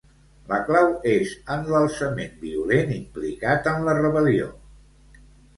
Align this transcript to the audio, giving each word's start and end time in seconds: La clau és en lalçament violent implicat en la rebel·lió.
La 0.51 0.57
clau 0.69 0.87
és 1.11 1.33
en 1.57 1.67
lalçament 1.75 2.33
violent 2.47 2.97
implicat 2.97 3.71
en 3.75 3.89
la 3.91 3.97
rebel·lió. 4.03 4.49